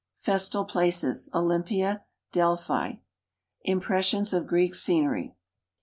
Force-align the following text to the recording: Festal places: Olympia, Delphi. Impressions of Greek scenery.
Festal 0.15 0.65
places: 0.65 1.29
Olympia, 1.31 2.03
Delphi. 2.31 2.93
Impressions 3.63 4.33
of 4.33 4.47
Greek 4.47 4.73
scenery. 4.73 5.35